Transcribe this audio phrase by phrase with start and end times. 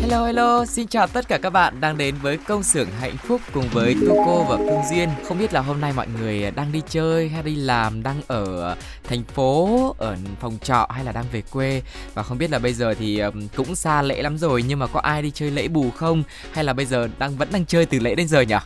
[0.00, 3.40] Hello hello, xin chào tất cả các bạn đang đến với công xưởng hạnh phúc
[3.52, 5.08] cùng với Tuco và Phương Duyên.
[5.24, 8.76] Không biết là hôm nay mọi người đang đi chơi hay đi làm, đang ở
[9.04, 11.82] thành phố, ở phòng trọ hay là đang về quê
[12.14, 13.22] và không biết là bây giờ thì
[13.56, 16.64] cũng xa lễ lắm rồi nhưng mà có ai đi chơi lễ bù không hay
[16.64, 18.56] là bây giờ đang vẫn đang chơi từ lễ đến giờ nhỉ?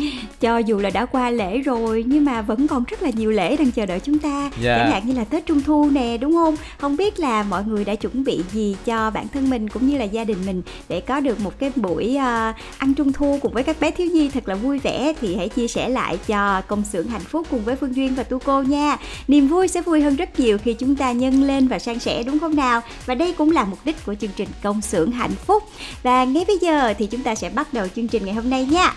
[0.40, 3.56] Cho dù là đã qua lễ rồi nhưng mà vẫn còn rất là nhiều lễ
[3.56, 4.50] đang chờ đợi chúng ta.
[4.62, 4.78] Dạ.
[4.78, 6.56] Chẳng hạn như là Tết Trung Thu nè, đúng không?
[6.78, 9.98] Không biết là mọi người đã chuẩn bị gì cho bản thân mình cũng như
[9.98, 13.52] là gia đình mình để có được một cái buổi à, ăn Trung Thu cùng
[13.52, 16.60] với các bé thiếu nhi thật là vui vẻ thì hãy chia sẻ lại cho
[16.60, 18.96] công xưởng hạnh phúc cùng với Phương Duyên và Tu Cô nha.
[19.28, 22.22] Niềm vui sẽ vui hơn rất nhiều khi chúng ta nhân lên và san sẻ
[22.22, 22.80] đúng không nào?
[23.06, 25.62] Và đây cũng là mục đích của chương trình công xưởng hạnh phúc.
[26.02, 28.64] Và ngay bây giờ thì chúng ta sẽ bắt đầu chương trình ngày hôm nay
[28.64, 28.94] nha.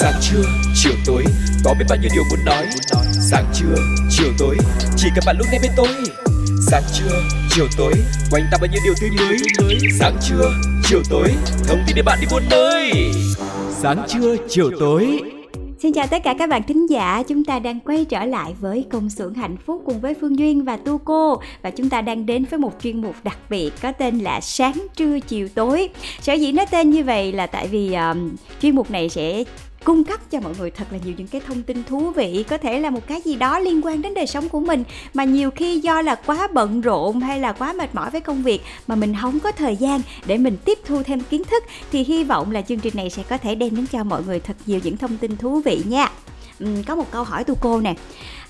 [0.00, 0.42] Sáng trưa,
[0.74, 1.24] chiều tối,
[1.64, 2.66] có biết bao nhiêu điều muốn nói.
[3.30, 3.74] Sáng trưa,
[4.10, 4.56] chiều tối,
[4.96, 5.88] chỉ cần bạn lúc này bên tôi.
[6.70, 7.92] Sáng trưa, chiều tối,
[8.30, 9.36] quanh ta bao nhiêu điều tươi mới.
[9.98, 10.52] Sáng trưa,
[10.84, 11.28] chiều tối,
[11.68, 12.92] thông tin để bạn đi buôn nơi.
[13.70, 15.20] Sáng trưa, chiều tối.
[15.78, 18.84] Xin chào tất cả các bạn thính giả, chúng ta đang quay trở lại với
[18.90, 22.26] công xưởng hạnh phúc cùng với Phương Duyên và Tu Cô và chúng ta đang
[22.26, 25.88] đến với một chuyên mục đặc biệt có tên là sáng trưa chiều tối.
[26.20, 28.30] Sở dĩ nói tên như vậy là tại vì um,
[28.62, 29.44] chuyên mục này sẽ
[29.84, 32.58] cung cấp cho mọi người thật là nhiều những cái thông tin thú vị có
[32.58, 34.84] thể là một cái gì đó liên quan đến đời sống của mình.
[35.14, 38.42] Mà nhiều khi do là quá bận rộn hay là quá mệt mỏi với công
[38.42, 42.04] việc mà mình không có thời gian để mình tiếp thu thêm kiến thức thì
[42.04, 44.56] hy vọng là chương trình này sẽ có thể đem đến cho mọi người thật
[44.66, 46.10] nhiều những thông tin thú vị nha.
[46.60, 47.94] Ừm, có một câu hỏi tu cô nè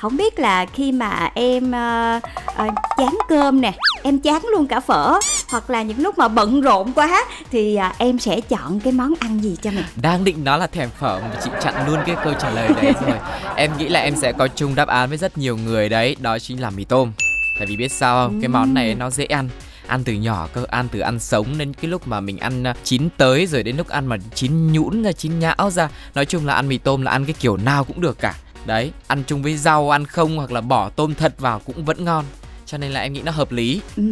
[0.00, 2.66] không biết là khi mà em ờ, ờ,
[2.98, 3.72] chán cơm nè
[4.02, 5.18] em chán luôn cả phở
[5.50, 9.14] hoặc là những lúc mà bận rộn quá thì à, em sẽ chọn cái món
[9.20, 9.84] ăn gì cho mình?
[10.02, 12.92] Đang định nói là thèm phở mà chị chặn luôn cái câu trả lời đấy
[13.06, 13.18] rồi.
[13.56, 16.38] Em nghĩ là em sẽ có chung đáp án với rất nhiều người đấy, đó
[16.38, 17.12] chính là mì tôm.
[17.58, 19.48] Tại vì biết sao không, cái món này nó dễ ăn
[19.86, 23.08] ăn từ nhỏ cơ ăn từ ăn sống đến cái lúc mà mình ăn chín
[23.16, 25.88] tới rồi đến lúc ăn mà chín nhũn ra chín nhão ra.
[26.14, 28.34] Nói chung là ăn mì tôm là ăn cái kiểu nào cũng được cả
[28.66, 32.04] đấy ăn chung với rau ăn không hoặc là bỏ tôm thật vào cũng vẫn
[32.04, 32.24] ngon.
[32.66, 33.80] Cho nên là em nghĩ nó hợp lý.
[33.96, 34.02] Ừ,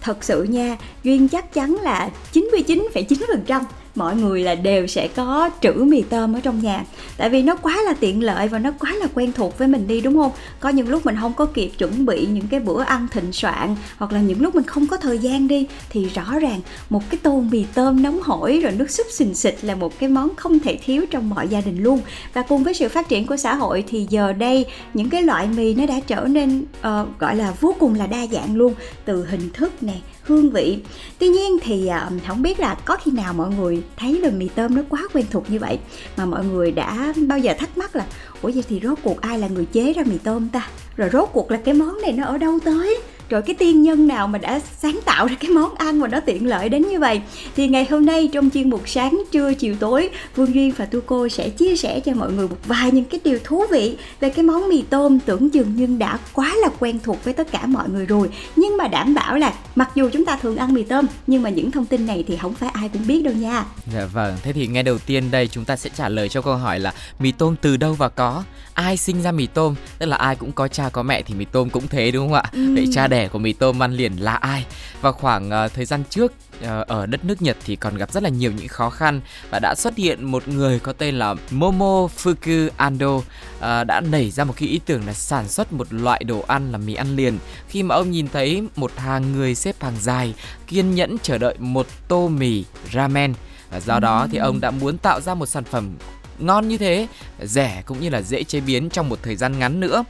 [0.00, 3.62] thật sự nha duyên chắc chắn là 99,9%
[3.96, 6.84] mọi người là đều sẽ có trữ mì tôm ở trong nhà.
[7.16, 9.86] Tại vì nó quá là tiện lợi và nó quá là quen thuộc với mình
[9.86, 10.32] đi đúng không?
[10.60, 13.76] Có những lúc mình không có kịp chuẩn bị những cái bữa ăn thịnh soạn
[13.96, 17.18] hoặc là những lúc mình không có thời gian đi thì rõ ràng một cái
[17.22, 20.58] tô mì tôm nóng hổi rồi nước súp xình xịt là một cái món không
[20.58, 22.00] thể thiếu trong mọi gia đình luôn.
[22.34, 24.64] Và cùng với sự phát triển của xã hội thì giờ đây
[24.94, 28.26] những cái loại mì nó đã trở nên uh, gọi là vô cùng là đa
[28.26, 28.74] dạng luôn
[29.04, 29.94] từ hình thức nè
[30.26, 30.78] hương vị.
[31.18, 34.48] Tuy nhiên thì à, không biết là có khi nào mọi người thấy là mì
[34.48, 35.78] tôm nó quá quen thuộc như vậy
[36.16, 38.06] mà mọi người đã bao giờ thắc mắc là,
[38.42, 40.68] ủa vậy thì rốt cuộc ai là người chế ra mì tôm ta?
[40.96, 42.98] Rồi rốt cuộc là cái món này nó ở đâu tới?
[43.28, 46.20] Rồi cái tiên nhân nào mà đã sáng tạo ra cái món ăn mà nó
[46.20, 47.20] tiện lợi đến như vậy?
[47.56, 51.00] Thì ngày hôm nay trong chuyên mục sáng trưa chiều tối Vương Duyên và Tu
[51.06, 54.30] Cô sẽ chia sẻ cho mọi người một vài những cái điều thú vị về
[54.30, 57.66] cái món mì tôm tưởng chừng nhưng đã quá là quen thuộc với tất cả
[57.66, 58.28] mọi người rồi.
[58.56, 61.50] Nhưng mà đảm bảo là mặc dù chúng ta thường ăn mì tôm nhưng mà
[61.50, 63.64] những thông tin này thì không phải ai cũng biết đâu nha.
[63.94, 66.56] Dạ vâng, thế thì ngay đầu tiên đây chúng ta sẽ trả lời cho câu
[66.56, 68.44] hỏi là mì tôm từ đâu và có?
[68.76, 69.74] Ai sinh ra mì tôm?
[69.98, 72.34] Tức là ai cũng có cha có mẹ thì mì tôm cũng thế đúng không
[72.34, 72.42] ạ?
[72.52, 74.66] Vậy cha đẻ của mì tôm ăn liền là ai?
[75.00, 76.32] Vào khoảng ờ, thời gian trước
[76.62, 79.20] ờ, ở đất nước Nhật thì còn gặp rất là nhiều những khó khăn
[79.50, 83.20] và đã xuất hiện một người có tên là Momofuku Ando
[83.60, 86.72] ờ, đã nảy ra một cái ý tưởng là sản xuất một loại đồ ăn
[86.72, 87.38] là mì ăn liền
[87.68, 90.34] khi mà ông nhìn thấy một hàng người xếp hàng dài
[90.66, 93.34] kiên nhẫn chờ đợi một tô mì ramen
[93.70, 95.96] và do đó thì ông đã muốn tạo ra một sản phẩm
[96.38, 97.06] ngon như thế,
[97.42, 100.04] rẻ cũng như là dễ chế biến trong một thời gian ngắn nữa.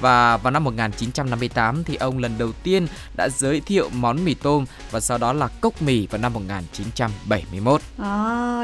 [0.00, 2.86] Và vào năm 1958 thì ông lần đầu tiên
[3.16, 7.80] đã giới thiệu món mì tôm và sau đó là cốc mì vào năm 1971.
[7.98, 8.04] Ồ,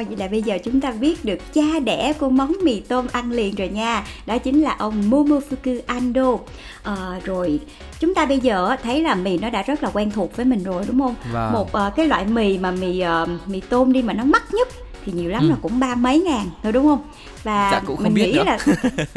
[0.08, 3.32] vậy là bây giờ chúng ta biết được cha đẻ của món mì tôm ăn
[3.32, 4.04] liền rồi nha.
[4.26, 6.38] Đó chính là ông Momofuku Ando.
[6.82, 7.60] À, rồi
[8.00, 10.64] chúng ta bây giờ thấy là mì nó đã rất là quen thuộc với mình
[10.64, 11.14] rồi đúng không?
[11.32, 11.52] Wow.
[11.52, 14.68] Một uh, cái loại mì mà mì uh, mì tôm đi mà nó mắc nhất
[15.08, 15.48] thì nhiều lắm ừ.
[15.48, 17.02] là cũng ba mấy ngàn thôi đúng không
[17.42, 18.44] và dạ, cũng không mình biết nghĩ nữa.
[18.44, 18.58] là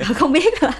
[0.15, 0.71] không biết rồi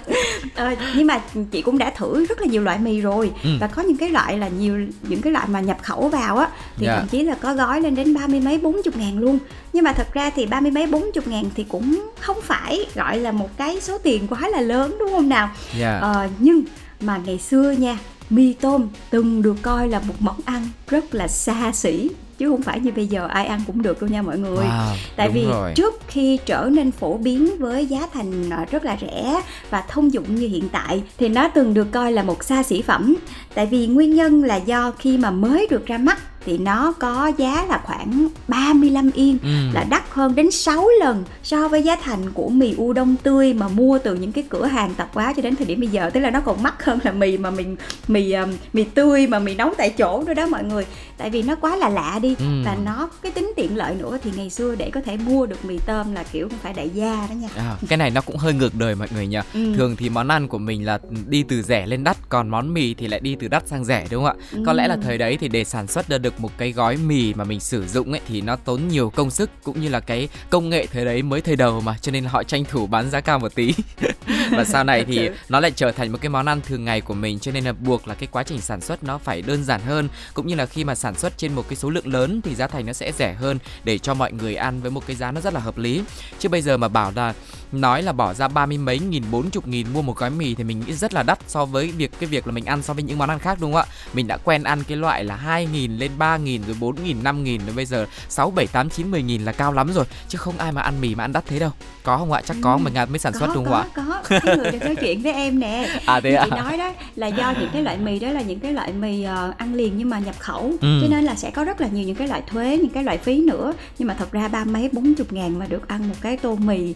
[0.54, 1.20] à, nhưng mà
[1.50, 3.50] chị cũng đã thử rất là nhiều loại mì rồi ừ.
[3.60, 6.48] và có những cái loại là nhiều những cái loại mà nhập khẩu vào á
[6.76, 6.96] thì yeah.
[6.96, 7.00] Dạ.
[7.00, 9.38] thậm chí là có gói lên đến ba mươi mấy bốn chục ngàn luôn
[9.72, 12.86] nhưng mà thật ra thì ba mươi mấy bốn chục ngàn thì cũng không phải
[12.94, 16.02] gọi là một cái số tiền quá là lớn đúng không nào yeah.
[16.02, 16.12] Dạ.
[16.12, 16.62] à, nhưng
[17.00, 17.98] mà ngày xưa nha
[18.30, 22.08] mì tôm từng được coi là một món ăn rất là xa xỉ
[22.38, 24.94] chứ không phải như bây giờ ai ăn cũng được đâu nha mọi người wow,
[25.16, 25.72] tại vì rồi.
[25.76, 30.12] trước khi trở nên phổ biến với giá thành à, rất là rẻ và thông
[30.12, 33.16] dụng như hiện tại thì nó từng được coi là một xa xỉ phẩm
[33.54, 37.32] tại vì nguyên nhân là do khi mà mới được ra mắt thì nó có
[37.38, 39.48] giá là khoảng 35 yên ừ.
[39.72, 43.54] là đắt hơn đến 6 lần so với giá thành của mì u đông tươi
[43.54, 46.10] mà mua từ những cái cửa hàng tạp hóa cho đến thời điểm bây giờ
[46.10, 47.76] tức là nó còn mắc hơn là mì mà mình
[48.08, 50.86] mì uh, mì tươi mà mì nấu tại chỗ nữa đó mọi người
[51.16, 52.62] tại vì nó quá là lạ đi ừ.
[52.64, 55.64] và nó cái tính tiện lợi nữa thì ngày xưa để có thể mua được
[55.64, 58.36] mì tôm là kiểu không phải đại gia đó nha à, cái này nó cũng
[58.36, 59.74] hơi ngược đời mọi người nhỉ ừ.
[59.76, 60.98] thường thì món ăn của mình là
[61.28, 64.06] đi từ rẻ lên đắt còn món mì thì lại đi từ đắt sang rẻ
[64.10, 64.62] đúng không ạ ừ.
[64.66, 67.34] có lẽ là thời đấy thì để sản xuất ra được một cái gói mì
[67.34, 70.28] mà mình sử dụng ấy thì nó tốn nhiều công sức cũng như là cái
[70.50, 73.20] công nghệ thời đấy mới thời đầu mà cho nên họ tranh thủ bán giá
[73.20, 73.74] cao một tí.
[74.50, 77.14] Và sau này thì nó lại trở thành một cái món ăn thường ngày của
[77.14, 79.80] mình cho nên là buộc là cái quá trình sản xuất nó phải đơn giản
[79.80, 80.08] hơn.
[80.34, 82.66] Cũng như là khi mà sản xuất trên một cái số lượng lớn thì giá
[82.66, 85.40] thành nó sẽ rẻ hơn để cho mọi người ăn với một cái giá nó
[85.40, 86.02] rất là hợp lý.
[86.38, 87.34] Chứ bây giờ mà bảo là
[87.72, 90.54] nói là bỏ ra ba mươi mấy nghìn bốn chục nghìn mua một gói mì
[90.54, 92.94] thì mình nghĩ rất là đắt so với việc cái việc là mình ăn so
[92.94, 93.92] với những món ăn khác đúng không ạ?
[94.12, 97.24] Mình đã quen ăn cái loại là hai nghìn lên ba nghìn rồi bốn nghìn
[97.24, 100.04] năm nghìn rồi bây giờ sáu bảy tám chín mười nghìn là cao lắm rồi.
[100.28, 101.70] Chứ không ai mà ăn mì mà ăn đắt thế đâu.
[102.02, 102.42] Có không ạ?
[102.44, 103.84] Chắc có mà ngàn mới sản xuất đúng không ạ?
[103.94, 104.38] có có.
[104.56, 105.88] Người đang nói chuyện với em nè.
[106.06, 106.44] À thế à?
[106.44, 109.24] chị nói đó là do những cái loại mì đó là những cái loại mì
[109.24, 110.72] uh, ăn liền nhưng mà nhập khẩu.
[110.80, 110.98] Ừ.
[111.02, 113.18] cho nên là sẽ có rất là nhiều những cái loại thuế những cái loại
[113.18, 113.72] phí nữa.
[113.98, 116.56] Nhưng mà thật ra ba mấy bốn chục ngàn mà được ăn một cái tô
[116.56, 116.94] mì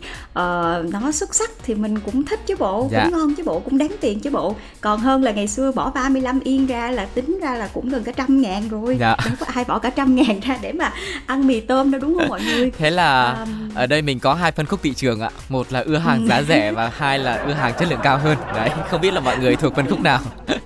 [0.80, 3.02] uh, nó xuất sắc thì mình cũng thích chứ bộ dạ.
[3.04, 4.54] cũng ngon chứ bộ cũng đáng tiền chứ bộ.
[4.80, 8.04] Còn hơn là ngày xưa bỏ 35 yên ra là tính ra là cũng gần
[8.04, 8.96] cả trăm ngàn rồi.
[9.00, 9.16] Dạ.
[9.24, 10.92] đâu có ai bỏ cả trăm ngàn ra để mà
[11.26, 12.70] ăn mì tôm đâu đúng không mọi người?
[12.78, 13.70] Thế là um...
[13.74, 15.30] ở đây mình có hai phân khúc thị trường ạ.
[15.48, 18.36] Một là ưa hàng giá rẻ và hai là ưa hàng chất lượng cao hơn.
[18.54, 20.20] Đấy không biết là mọi người thuộc phân khúc nào.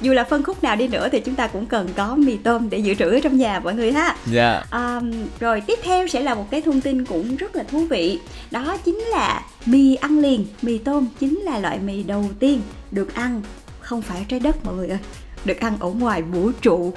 [0.00, 2.70] Dù là phân khúc nào đi nữa thì chúng ta cũng cần có mì tôm
[2.70, 4.16] để dự trữ ở trong nhà mọi người ha.
[4.26, 4.52] Dạ.
[4.52, 4.70] Yeah.
[4.70, 8.18] um, rồi tiếp theo sẽ là một cái thông tin cũng rất là thú vị.
[8.50, 12.60] Đó chính là mì ăn liền mì tôm chính là loại mì đầu tiên
[12.90, 13.42] được ăn
[13.80, 14.98] không phải trái đất mọi người ơi
[15.44, 16.92] được ăn ở ngoài vũ trụ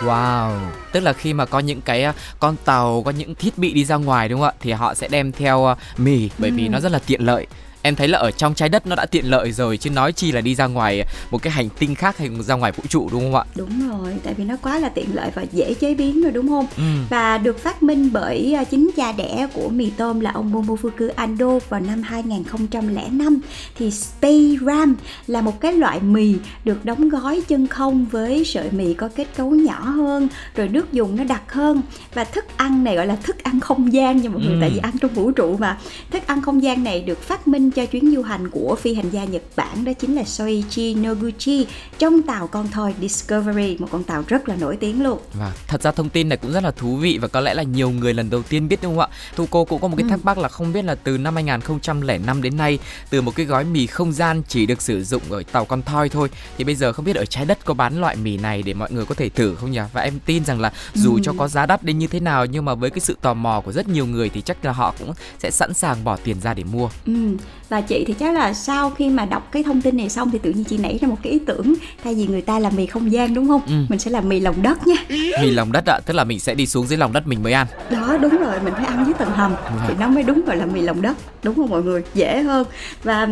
[0.00, 0.58] Wow,
[0.92, 3.84] tức là khi mà có những cái à, con tàu, có những thiết bị đi
[3.84, 4.60] ra ngoài đúng không ạ?
[4.60, 6.70] Thì họ sẽ đem theo à, mì bởi vì ừ.
[6.70, 7.46] nó rất là tiện lợi
[7.82, 10.32] em thấy là ở trong trái đất nó đã tiện lợi rồi chứ nói chi
[10.32, 13.22] là đi ra ngoài một cái hành tinh khác hay ra ngoài vũ trụ đúng
[13.22, 13.44] không ạ?
[13.54, 16.48] Đúng rồi tại vì nó quá là tiện lợi và dễ chế biến rồi đúng
[16.48, 16.66] không?
[16.76, 16.82] Ừ.
[17.10, 21.10] và được phát minh bởi à, chính cha đẻ của mì tôm là ông Momofuku
[21.16, 23.40] Ando vào năm 2005
[23.78, 24.96] thì Space Ram
[25.26, 26.34] là một cái loại mì
[26.64, 30.92] được đóng gói chân không với sợi mì có kết cấu nhỏ hơn rồi nước
[30.92, 31.82] dùng nó đặc hơn.
[32.14, 34.58] Và thức ăn này gọi là thức ăn không gian nha mọi người ừ.
[34.60, 35.78] tại vì ăn trong vũ trụ mà.
[36.10, 39.10] Thức ăn không gian này được phát minh cho chuyến du hành của phi hành
[39.10, 41.66] gia Nhật Bản đó chính là Soichi Noguchi
[41.98, 45.18] trong tàu con thoi Discovery, một con tàu rất là nổi tiếng luôn.
[45.34, 47.62] Và thật ra thông tin này cũng rất là thú vị và có lẽ là
[47.62, 49.16] nhiều người lần đầu tiên biết đúng không ạ?
[49.36, 50.10] Thu cô cũng có một cái ừ.
[50.10, 52.78] thắc mắc là không biết là từ năm 2005 đến nay
[53.10, 56.08] từ một cái gói mì không gian chỉ được sử dụng ở tàu con thoi
[56.08, 58.74] thôi thì bây giờ không biết ở trái đất có bán loại mì này để
[58.74, 59.80] mọi người có thể thử không nhỉ?
[59.92, 61.20] Và em tin rằng là dù ừ.
[61.22, 63.60] cho có giá đắt đến như thế nào nhưng mà với cái sự tò mò
[63.60, 66.54] của rất nhiều người thì chắc là họ cũng sẽ sẵn sàng bỏ tiền ra
[66.54, 66.88] để mua.
[67.06, 67.36] Ừ
[67.72, 70.38] và chị thì chắc là sau khi mà đọc cái thông tin này xong thì
[70.38, 71.74] tự nhiên chị nảy ra một cái ý tưởng
[72.04, 73.60] thay vì người ta làm mì không gian đúng không?
[73.66, 73.72] Ừ.
[73.88, 74.96] mình sẽ làm mì lòng đất nha.
[75.42, 77.42] Mì lòng đất ạ à, tức là mình sẽ đi xuống dưới lòng đất mình
[77.42, 77.66] mới ăn.
[77.90, 79.54] Đó đúng rồi mình phải ăn dưới tầng hầm.
[79.64, 79.72] Ừ.
[79.88, 81.16] thì nó mới đúng gọi là mì lòng đất.
[81.42, 82.02] Đúng không mọi người?
[82.14, 82.66] Dễ hơn
[83.02, 83.28] và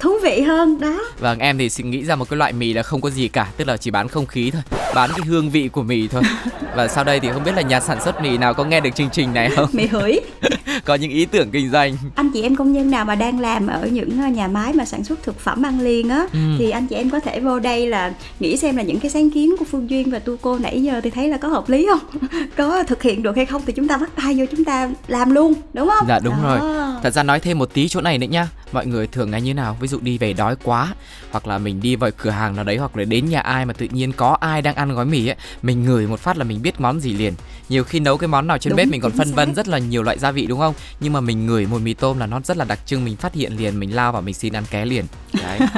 [0.00, 1.00] thú vị hơn đó.
[1.18, 3.68] Vâng em thì nghĩ ra một cái loại mì là không có gì cả tức
[3.68, 4.62] là chỉ bán không khí thôi
[4.94, 6.22] bán cái hương vị của mì thôi.
[6.76, 8.90] Và sau đây thì không biết là nhà sản xuất mì nào có nghe được
[8.94, 9.68] chương trình này không?
[9.72, 10.20] Mì hửi
[10.84, 11.96] có những ý tưởng kinh doanh.
[12.14, 14.84] Anh chị em công nhân nào mà đang làm ở những ờ, nhà máy mà
[14.84, 16.26] sản xuất thực phẩm ăn liền á.
[16.32, 16.38] Ừ.
[16.58, 19.30] thì anh chị em có thể vô đây là nghĩ xem là những cái sáng
[19.30, 21.86] kiến của phương duyên và tu cô nãy giờ thì thấy là có hợp lý
[21.90, 22.28] không?
[22.56, 25.30] Có thực hiện được hay không thì chúng ta bắt tay vô chúng ta làm
[25.30, 26.06] luôn đúng không?
[26.08, 26.58] Dạ đúng Đó.
[26.58, 26.90] rồi.
[27.02, 29.54] Thật ra nói thêm một tí chỗ này nữa nhá mọi người thường là như
[29.54, 29.76] nào?
[29.80, 30.94] Ví dụ đi về đói quá
[31.30, 33.72] hoặc là mình đi vào cửa hàng nào đấy hoặc là đến nhà ai mà
[33.72, 36.62] tự nhiên có ai đang ăn gói mì ấy mình ngửi một phát là mình
[36.62, 37.34] biết món gì liền.
[37.68, 39.78] Nhiều khi nấu cái món nào trên đúng, bếp mình còn phân vân rất là
[39.78, 40.74] nhiều loại gia vị đúng không?
[41.00, 43.34] Nhưng mà mình ngửi mùi mì tôm là nó rất là đặc trưng mình phát
[43.34, 45.04] hiện liền mình lao vào mình xin ăn ké liền.
[45.32, 45.58] Đấy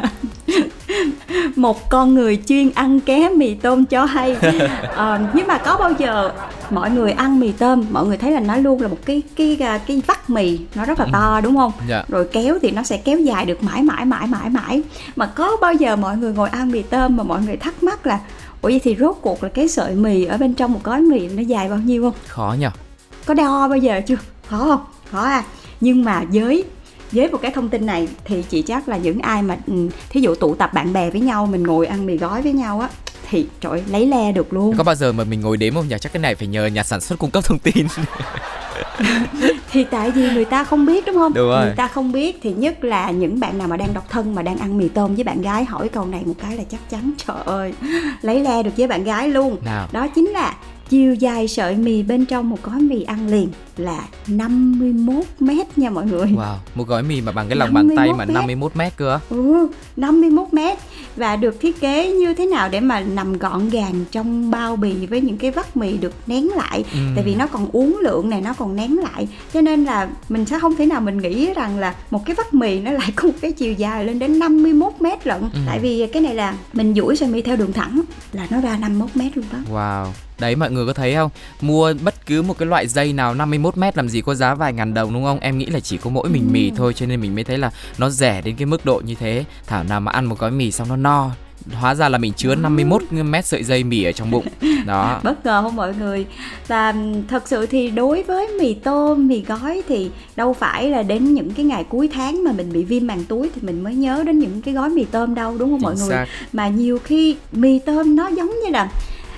[1.57, 4.37] một con người chuyên ăn ké mì tôm cho hay.
[4.97, 6.33] À, nhưng mà có bao giờ
[6.71, 9.57] mọi người ăn mì tôm mọi người thấy là nó luôn là một cái cái
[9.59, 11.11] cái, cái vắt mì nó rất là ừ.
[11.13, 11.73] to đúng không?
[11.89, 12.05] Dạ.
[12.09, 14.83] rồi kéo thì nó sẽ kéo dài được mãi mãi mãi mãi mãi.
[15.17, 18.07] Mà có bao giờ mọi người ngồi ăn mì tôm mà mọi người thắc mắc
[18.07, 18.19] là
[18.63, 21.29] ủa vậy thì rốt cuộc là cái sợi mì ở bên trong một gói mì
[21.29, 22.15] nó dài bao nhiêu không?
[22.27, 22.67] Khó nhỉ
[23.27, 24.17] có đo bao giờ chưa?
[24.49, 24.85] Khó không?
[25.11, 25.45] Khó à.
[25.81, 26.65] Nhưng mà với
[27.17, 30.21] với một cái thông tin này thì chị chắc là những ai mà ừ, thí
[30.21, 32.89] dụ tụ tập bạn bè với nhau mình ngồi ăn mì gói với nhau á
[33.31, 34.77] thì trời lấy le được luôn.
[34.77, 35.89] Có bao giờ mà mình ngồi đếm không?
[35.89, 37.87] Nhỉ chắc cái này phải nhờ nhà sản xuất cung cấp thông tin.
[39.73, 41.35] Thì tại vì người ta không biết đúng không?
[41.35, 41.65] Đúng rồi.
[41.65, 44.43] người ta không biết thì nhất là những bạn nào mà đang độc thân mà
[44.43, 47.13] đang ăn mì tôm với bạn gái hỏi câu này một cái là chắc chắn
[47.27, 47.73] trời ơi
[48.23, 49.57] lấy le được với bạn gái luôn.
[49.65, 49.89] Nào.
[49.93, 50.55] đó chính là
[50.89, 55.91] chiều dài sợi mì bên trong một gói mì ăn liền là 51 mét nha
[55.91, 56.27] mọi người.
[56.27, 58.97] Wow, một gói mì mà bằng cái lòng bàn tay mà 51 mét.
[58.97, 60.79] cơ Ừ, 51 mét.
[61.17, 65.07] Và được thiết kế như thế nào để mà nằm gọn gàng trong bao bì
[65.07, 66.85] với những cái vắt mì được nén lại?
[66.93, 66.99] Ừ.
[67.15, 69.29] Tại vì nó còn uống lượng này, nó còn nén lại.
[69.55, 72.55] Cho nên là mình sẽ không thể nào mình nghĩ rằng là một cái vắt
[72.55, 75.41] mì nó lại có một cái chiều dài lên đến 51 mét lận.
[75.41, 75.59] Ừ.
[75.67, 78.01] Tại vì cái này là mình duỗi sợi mì theo đường thẳng
[78.33, 79.59] là nó ra 51 mét luôn đó.
[79.73, 81.31] Wow Đấy mọi người có thấy không?
[81.61, 84.73] Mua bất cứ một cái loại dây nào 51 mét làm gì có giá vài
[84.73, 85.39] ngàn đồng đúng không?
[85.41, 87.71] Em nghĩ là chỉ có mỗi mình mì thôi cho nên mình mới thấy là
[87.99, 89.45] nó rẻ đến cái mức độ như thế.
[89.67, 91.31] Thảo nào mà ăn một gói mì xong nó no
[91.73, 94.47] hóa ra là mình chứa 51 mét sợi dây mì ở trong bụng
[94.87, 96.27] đó bất ngờ không mọi người
[96.69, 96.95] và
[97.29, 101.51] thật sự thì đối với mì tôm mì gói thì đâu phải là đến những
[101.51, 104.39] cái ngày cuối tháng mà mình bị viêm màng túi thì mình mới nhớ đến
[104.39, 106.07] những cái gói mì tôm đâu đúng không Chính mọi xác.
[106.07, 108.89] người mà nhiều khi mì tôm nó giống như là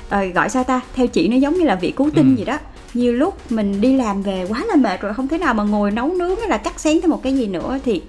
[0.09, 2.39] à, gọi sao ta theo chị nó giống như là vị cứu tinh ừ.
[2.39, 2.59] gì đó
[2.95, 5.91] nhiều lúc mình đi làm về quá là mệt rồi không thể nào mà ngồi
[5.91, 8.03] nấu nướng hay là cắt xén thêm một cái gì nữa thì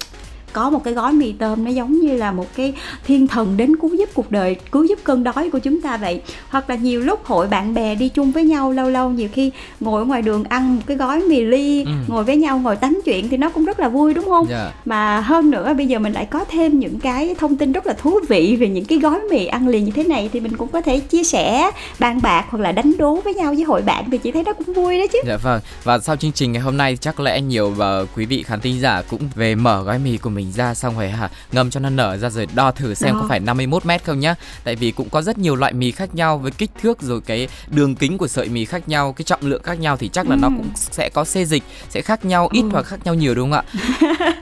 [0.53, 2.73] có một cái gói mì tôm nó giống như là một cái
[3.07, 6.21] thiên thần đến cứu giúp cuộc đời cứu giúp cơn đói của chúng ta vậy
[6.49, 9.51] hoặc là nhiều lúc hội bạn bè đi chung với nhau lâu lâu nhiều khi
[9.79, 11.91] ngồi ở ngoài đường ăn một cái gói mì ly ừ.
[12.07, 14.59] ngồi với nhau ngồi tán chuyện thì nó cũng rất là vui đúng không yeah.
[14.59, 14.71] Dạ.
[14.85, 17.93] mà hơn nữa bây giờ mình lại có thêm những cái thông tin rất là
[17.93, 20.67] thú vị về những cái gói mì ăn liền như thế này thì mình cũng
[20.67, 24.11] có thể chia sẻ bàn bạc hoặc là đánh đố với nhau với hội bạn
[24.11, 26.61] thì chị thấy nó cũng vui đó chứ dạ vâng và sau chương trình ngày
[26.61, 29.99] hôm nay chắc lẽ nhiều và quý vị khán thính giả cũng về mở gói
[29.99, 31.29] mì của mình mình ra xong rồi hả?
[31.51, 33.19] Ngâm cho nó nở ra rồi đo thử xem Đó.
[33.21, 34.35] có phải 51 mét không nhá.
[34.63, 37.47] Tại vì cũng có rất nhiều loại mì khác nhau với kích thước rồi cái
[37.67, 40.35] đường kính của sợi mì khác nhau cái trọng lượng khác nhau thì chắc là
[40.35, 40.39] ừ.
[40.41, 42.69] nó cũng sẽ có xê dịch sẽ khác nhau ít ừ.
[42.71, 44.33] hoặc khác nhau nhiều đúng không ạ?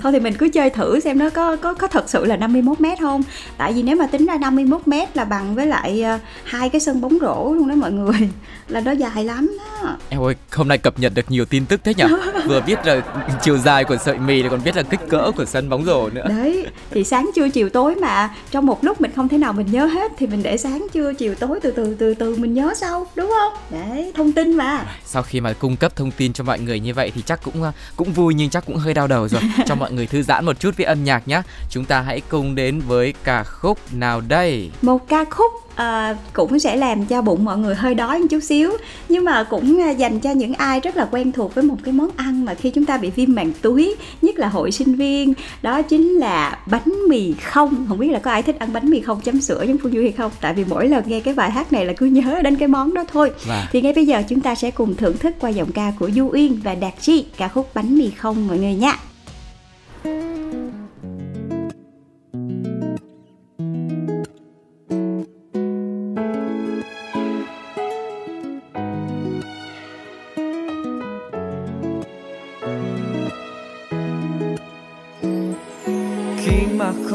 [0.00, 2.80] Thôi thì mình cứ chơi thử xem nó có có có thật sự là 51
[2.80, 3.22] mét không?
[3.58, 6.80] Tại vì nếu mà tính ra 51 mét là bằng với lại uh, hai cái
[6.80, 8.18] sân bóng rổ luôn đó mọi người.
[8.68, 9.96] Là nó dài lắm đó.
[10.08, 12.04] Em ơi hôm nay cập nhật được nhiều tin tức thế nhỉ
[12.46, 13.00] vừa biết là
[13.42, 16.10] chiều dài của sợi mì thì còn biết là kích cỡ của sân bóng rổ
[16.10, 16.24] nữa.
[16.28, 19.66] Đấy thì sáng trưa chiều tối mà trong một lúc mình không thể nào mình
[19.70, 22.74] nhớ hết thì mình để sáng trưa chiều tối từ từ từ từ mình nhớ
[22.76, 23.52] sau đúng không?
[23.70, 24.86] Đấy thông tin mà.
[25.04, 27.62] Sau khi mà cung cấp thông tin cho mọi người như vậy thì chắc cũng
[27.62, 29.42] ờ, cũng vui nhưng chắc cũng hơi đau đầu rồi.
[29.66, 32.54] Cho mọi người thư giãn một chút với âm nhạc nhé chúng ta hãy cùng
[32.54, 34.70] đến với ca khúc nào đây.
[34.82, 38.40] Một ca khúc à, cũng sẽ làm cho bụng mọi người hơi đói một chút
[38.40, 38.72] xíu.
[39.08, 41.94] Nhưng mà cũng à, dành cho những ai rất là quen thuộc với một cái
[41.94, 45.34] món ăn mà khi chúng ta bị viêm màng túi nhất là hội sinh viên
[45.62, 47.86] đó chính là bánh mì không.
[47.88, 49.20] Không biết là có ai thích ăn bánh mì không?
[49.20, 50.32] Chấm sữa giống phương du hay không?
[50.40, 52.94] Tại vì mỗi lần nghe cái bài hát này là cứ nhớ đến cái món
[52.94, 53.30] đó thôi.
[53.46, 53.68] Và...
[53.72, 56.30] thì ngay bây giờ chúng ta sẽ cùng thưởng thức qua giọng ca của du
[56.32, 58.98] uyên và đạt chi ca khúc bánh mì không mọi người nha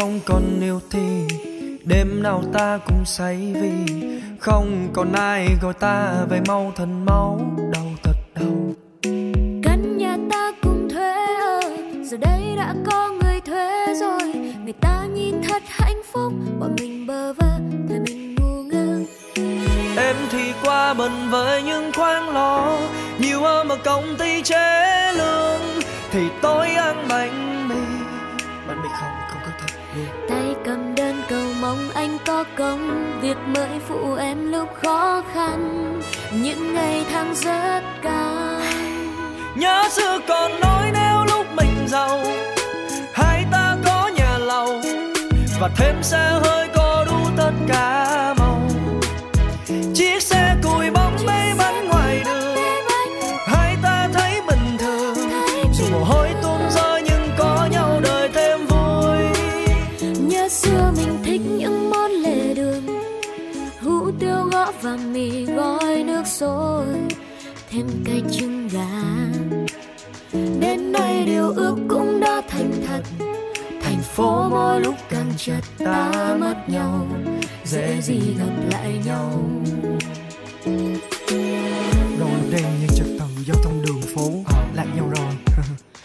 [0.04, 1.28] không còn yêu thì
[1.84, 3.96] đêm nào ta cũng say vì
[4.40, 7.40] không còn ai gọi ta về mau thần máu
[7.74, 8.74] đau thật đau.
[9.64, 11.60] Căn nhà ta cùng thuê ở
[12.04, 14.34] giờ đây đã có người thuê rồi.
[14.64, 19.00] Người ta nhìn thật hạnh phúc bọn mình bơ vơ thời mình ngu ngơ.
[20.94, 22.80] Ta bận với những khoản lo
[23.20, 25.62] nhiều hơn mà công ty chế lương.
[26.12, 27.76] Thì tôi ăn bánh mì
[28.68, 29.23] bánh mì không
[30.30, 36.00] tay cầm đơn cầu mong anh có công, việc mới phụ em lúc khó khăn.
[36.32, 38.44] Những ngày tháng rất cao
[39.56, 42.24] nhớ xưa còn nói nếu lúc mình giàu,
[43.14, 44.82] hai ta có nhà lầu
[45.60, 48.43] và thêm xe hơi có đủ tất cả mà
[65.24, 66.86] mì gói nước sôi,
[67.70, 69.02] thêm cây trứng gà.
[70.60, 73.02] Đến nay điều ước cũng đã thành thật,
[73.82, 77.08] thành phố mỗi lúc càng chật ta mất nhau,
[77.66, 79.44] dễ gì gặp lại nhau.
[82.20, 84.30] Rồi đèn như trật tầng giao thông đường phố,
[84.74, 85.58] lạc nhau rồi.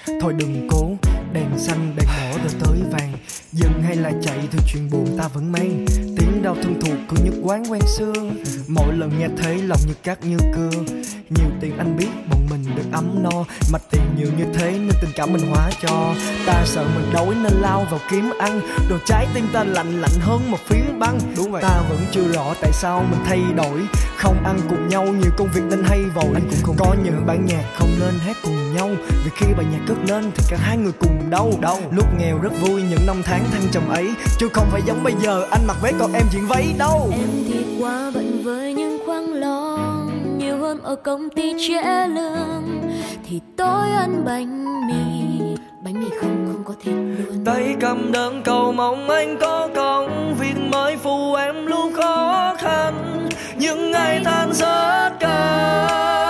[0.21, 0.91] Thôi đừng cố,
[1.33, 3.13] đèn xanh, đèn đỏ rồi tới vàng.
[3.53, 5.85] Dừng hay là chạy thì chuyện buồn ta vẫn mang.
[6.17, 7.17] Tiếng đau thân thuộc cứ
[7.49, 8.13] quán quen xưa
[8.69, 10.71] mỗi lần nghe thấy lòng như cát như cưa.
[11.31, 13.45] Nhiều tiền anh biết bọn mình được ấm no.
[13.73, 16.15] Mà tiền nhiều như thế nên tình cảm mình hóa cho.
[16.47, 18.61] Ta sợ mình đói nên lao vào kiếm ăn.
[18.91, 21.19] Đồ trái tim ta lạnh lạnh hơn một phiến băng.
[21.37, 21.63] Đúng vậy.
[21.63, 23.81] Ta vẫn chưa rõ tại sao mình thay đổi.
[24.17, 26.31] Không ăn cùng nhau nhiều công việc nên hay vội.
[26.35, 28.91] Anh cũng không có những bản nhạc không nên hát cùng nhau.
[29.25, 31.79] Vì khi bài nhạc cất lên thì cả hai người cùng đau đau.
[31.91, 34.09] Lúc nghèo rất vui những năm tháng thăng trầm ấy.
[34.39, 37.09] Chứ không phải giống bây giờ anh mặc váy còn em diện váy đâu.
[37.13, 39.79] Em thì quá bận với những khoáng lo
[40.39, 42.81] nhiều hơn ở công ty trễ lương.
[43.29, 44.95] Thì tối ăn bánh mì
[45.85, 47.45] bánh mì không không có thịt luôn.
[47.45, 50.35] Tay cầm đơn cầu mong anh có công.
[50.41, 53.29] Việc mới phụ em lúc khó khăn.
[53.57, 56.28] Những ngày than rất cao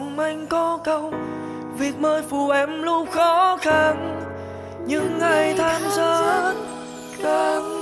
[0.00, 1.12] mong anh có câu
[1.78, 4.20] việc mới phụ em lúc khó khăn
[4.86, 6.54] những ngày tháng rất
[7.22, 7.79] căng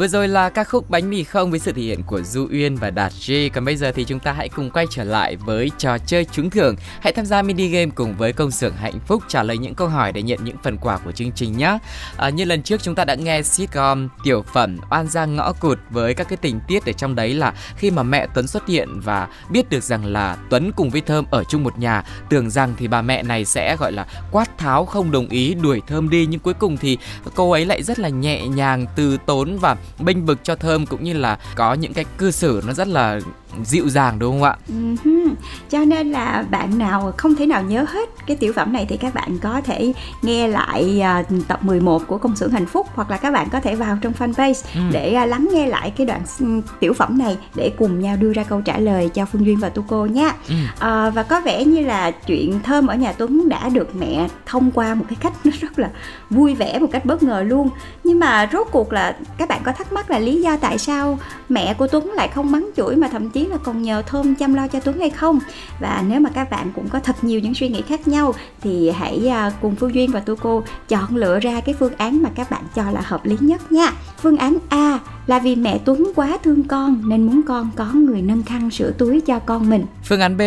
[0.00, 2.76] Vừa rồi là ca khúc Bánh mì không với sự thể hiện của Du Uyên
[2.76, 3.32] và Đạt G.
[3.54, 6.50] Còn bây giờ thì chúng ta hãy cùng quay trở lại với trò chơi trúng
[6.50, 6.76] thưởng.
[7.00, 9.88] Hãy tham gia mini game cùng với công xưởng hạnh phúc trả lời những câu
[9.88, 11.78] hỏi để nhận những phần quà của chương trình nhé.
[12.16, 15.78] À, như lần trước chúng ta đã nghe sitcom tiểu phẩm Oan Giang Ngõ Cụt
[15.90, 19.00] với các cái tình tiết ở trong đấy là khi mà mẹ Tuấn xuất hiện
[19.00, 22.74] và biết được rằng là Tuấn cùng với Thơm ở chung một nhà, tưởng rằng
[22.76, 26.26] thì bà mẹ này sẽ gọi là quát tháo không đồng ý đuổi Thơm đi
[26.26, 26.98] nhưng cuối cùng thì
[27.34, 31.04] cô ấy lại rất là nhẹ nhàng từ tốn và bênh vực cho thơm cũng
[31.04, 33.20] như là có những cái cư xử nó rất là
[33.64, 34.56] dịu dàng đúng không ạ?
[34.68, 35.34] Uh-huh.
[35.70, 38.96] Cho nên là bạn nào không thể nào nhớ hết cái tiểu phẩm này thì
[38.96, 43.10] các bạn có thể nghe lại uh, tập 11 của công xưởng hạnh phúc hoặc
[43.10, 44.80] là các bạn có thể vào trong fanpage Ừ.
[44.92, 48.32] để uh, lắng nghe lại cái đoạn s- tiểu phẩm này để cùng nhau đưa
[48.32, 50.32] ra câu trả lời cho Phương Duyên và Tuko nha.
[50.48, 50.54] Ừ.
[50.78, 54.70] À, và có vẻ như là chuyện thơm ở nhà Tuấn đã được mẹ thông
[54.70, 55.90] qua một cái cách nó rất là
[56.30, 57.68] vui vẻ một cách bất ngờ luôn.
[58.04, 61.18] Nhưng mà rốt cuộc là các bạn có thắc mắc là lý do tại sao
[61.48, 64.54] mẹ của Tuấn lại không mắng chửi mà thậm chí là còn nhờ Thơm chăm
[64.54, 65.38] lo cho Tuấn hay không?
[65.80, 68.90] Và nếu mà các bạn cũng có thật nhiều những suy nghĩ khác nhau thì
[68.90, 72.50] hãy à, cùng Phương Duyên và Tuko chọn lựa ra cái phương án mà các
[72.50, 73.92] bạn cho là hợp lý nhất nha.
[74.22, 78.22] Phương án A là vì mẹ Tuấn quá thương con nên muốn con có người
[78.22, 79.86] nâng khăn sửa túi cho con mình.
[80.04, 80.42] Phương án B,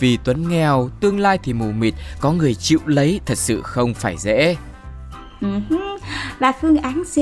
[0.00, 3.94] vì Tuấn nghèo, tương lai thì mù mịt, có người chịu lấy thật sự không
[3.94, 4.56] phải dễ.
[5.40, 5.48] Ừ.
[6.38, 7.16] Và phương án C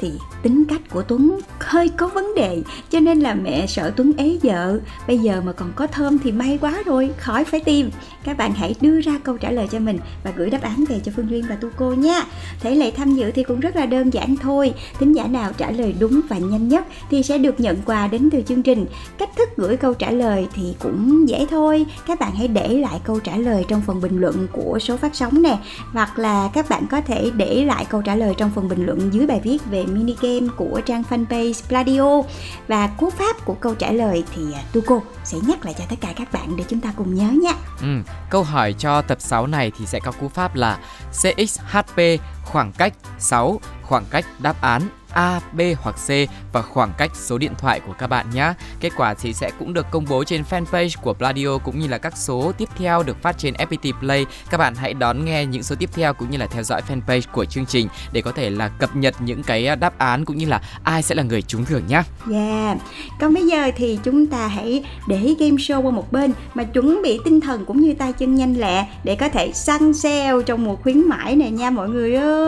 [0.00, 4.12] thì tính cách của Tuấn hơi có vấn đề, cho nên là mẹ sợ Tuấn
[4.16, 4.80] ế vợ.
[5.06, 7.90] Bây giờ mà còn có thơm thì may quá rồi, khỏi phải tìm.
[8.24, 11.00] Các bạn hãy đưa ra câu trả lời cho mình và gửi đáp án về
[11.04, 12.22] cho Phương Duyên và Tu Cô nha.
[12.60, 14.74] Thể lệ tham dự thì cũng rất là đơn giản thôi.
[14.98, 18.28] Thính giả nào trả lời đúng và nhanh nhất thì sẽ được nhận quà đến
[18.32, 18.86] từ chương trình.
[19.18, 21.86] Cách thức gửi câu trả lời thì cũng dễ thôi.
[22.06, 25.14] Các bạn hãy để lại câu trả lời trong phần bình luận của số phát
[25.14, 25.58] sóng nè,
[25.92, 29.10] hoặc là các bạn có thể để lại câu trả lời trong phần bình luận
[29.12, 32.22] dưới bài viết về mini game của trang fanpage Pladio
[32.68, 35.84] và cú pháp của câu trả lời thì à, Tuko Tuco sẽ nhắc lại cho
[35.90, 37.52] tất cả các bạn để chúng ta cùng nhớ nha.
[37.80, 40.78] Ừ, câu hỏi cho tập 6 này thì sẽ có cú pháp là
[41.12, 42.20] CXHP
[42.52, 44.82] khoảng cách 6 khoảng cách đáp án
[45.12, 46.08] A, B hoặc C
[46.52, 48.52] và khoảng cách số điện thoại của các bạn nhé.
[48.80, 51.98] Kết quả thì sẽ cũng được công bố trên fanpage của Pladio cũng như là
[51.98, 54.26] các số tiếp theo được phát trên FPT Play.
[54.50, 57.22] Các bạn hãy đón nghe những số tiếp theo cũng như là theo dõi fanpage
[57.32, 60.36] của chương trình để có thể là cập nhật những cái à, đáp án cũng
[60.36, 62.02] như là ai sẽ là người trúng thưởng nhé.
[62.32, 62.78] Yeah.
[63.20, 67.02] Còn bây giờ thì chúng ta hãy để game show qua một bên mà chuẩn
[67.02, 70.64] bị tinh thần cũng như tay chân nhanh lẹ để có thể săn sale trong
[70.64, 72.39] mùa khuyến mãi này nha mọi người ơi.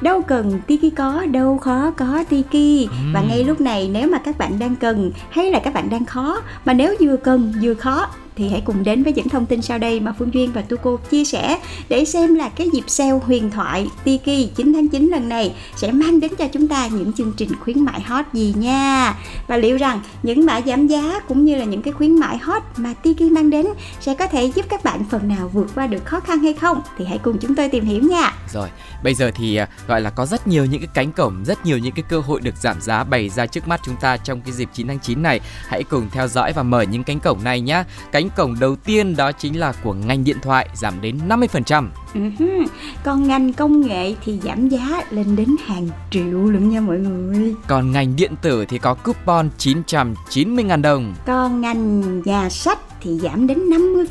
[0.00, 2.90] Đâu cần tiki có đâu khó có tiki.
[3.14, 6.04] Và ngay lúc này nếu mà các bạn đang cần hay là các bạn đang
[6.04, 8.06] khó mà nếu vừa cần vừa khó
[8.40, 10.96] thì hãy cùng đến với những thông tin sau đây mà Phương Duyên và Tuco
[11.10, 15.28] chia sẻ để xem là cái dịp sale huyền thoại Tiki 9 tháng 9 lần
[15.28, 19.14] này sẽ mang đến cho chúng ta những chương trình khuyến mại hot gì nha.
[19.48, 22.62] Và liệu rằng những mã giảm giá cũng như là những cái khuyến mại hot
[22.76, 23.66] mà Tiki mang đến
[24.00, 26.82] sẽ có thể giúp các bạn phần nào vượt qua được khó khăn hay không
[26.98, 28.32] thì hãy cùng chúng tôi tìm hiểu nha.
[28.52, 28.68] Rồi,
[29.02, 31.78] bây giờ thì à, gọi là có rất nhiều những cái cánh cổng, rất nhiều
[31.78, 34.52] những cái cơ hội được giảm giá bày ra trước mắt chúng ta trong cái
[34.52, 35.40] dịp 9 tháng 9 này.
[35.68, 37.84] Hãy cùng theo dõi và mở những cánh cổng này nhé.
[38.12, 41.88] Cánh cổng đầu tiên đó chính là của ngành điện thoại giảm đến 50%.
[42.14, 42.66] Uh-huh.
[43.04, 47.54] Còn ngành công nghệ thì giảm giá lên đến hàng triệu luôn nha mọi người.
[47.66, 51.14] Còn ngành điện tử thì có coupon 990.000 đồng.
[51.26, 53.58] Còn ngành nhà sách thì giảm đến